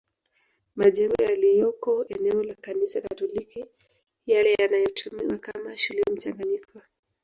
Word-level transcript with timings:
Majengo 0.75 1.23
yaliyoko 1.23 2.05
eneo 2.09 2.43
la 2.43 2.55
Kanisa 2.55 3.01
Katoliki 3.01 3.65
yale 4.25 4.53
yanayotumiwa 4.59 5.37
kama 5.37 5.77
shule 5.77 6.01
mchanganyiko 6.13 6.81